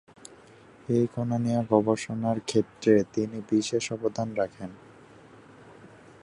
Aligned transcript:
এই 0.89 1.05
কণা 1.15 1.37
নিয়ে 1.37 1.61
গবেষণার 1.71 2.37
ক্ষেত্রে 2.41 2.93
তিনি 3.13 3.37
বিশেষ 3.51 3.85
অবদান 3.91 4.27
রাখেন। 4.35 4.71